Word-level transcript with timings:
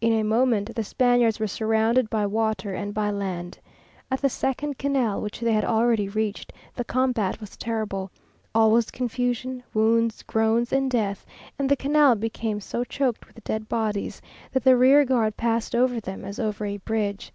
In 0.00 0.14
a 0.14 0.22
moment 0.24 0.74
the 0.74 0.82
Spaniards 0.82 1.38
were 1.38 1.46
surrounded 1.46 2.08
by 2.08 2.24
water 2.24 2.72
and 2.72 2.94
by 2.94 3.10
land. 3.10 3.58
At 4.10 4.22
the 4.22 4.30
second 4.30 4.78
canal, 4.78 5.20
which 5.20 5.40
they 5.40 5.52
had 5.52 5.66
already 5.66 6.08
reached, 6.08 6.54
the 6.74 6.84
combat 6.84 7.38
was 7.38 7.54
terrible. 7.58 8.10
All 8.54 8.70
was 8.70 8.90
confusion, 8.90 9.62
wounds, 9.74 10.22
groans, 10.22 10.72
and 10.72 10.90
death; 10.90 11.26
and 11.58 11.68
the 11.68 11.76
canal 11.76 12.14
became 12.14 12.60
so 12.60 12.82
choked 12.82 13.26
with 13.26 13.44
dead 13.44 13.68
bodies, 13.68 14.22
that 14.52 14.64
the 14.64 14.74
rear 14.74 15.04
guard 15.04 15.36
passed 15.36 15.74
over 15.74 16.00
them 16.00 16.24
as 16.24 16.40
over 16.40 16.64
a 16.64 16.78
bridge. 16.78 17.30